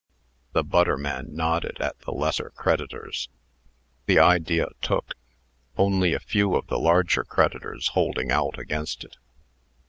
[0.53, 3.29] The butter man nodded at the lesser creditors.
[4.07, 5.13] The idea took;
[5.77, 9.17] only a few of the larger creditors holding out against it.